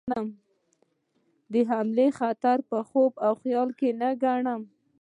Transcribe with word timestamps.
حملې 1.69 2.07
خطر 2.19 2.57
خوب 2.89 3.13
او 3.25 3.33
خیال 3.41 3.69
نه 4.01 4.09
ګڼم. 4.23 4.61